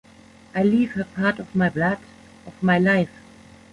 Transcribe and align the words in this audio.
I 0.55 0.63
leave 0.63 0.93
her 0.93 1.03
part 1.03 1.37
of 1.37 1.53
my 1.53 1.69
blood, 1.69 1.99
of 2.47 2.63
my 2.63 2.79
life. 2.79 3.19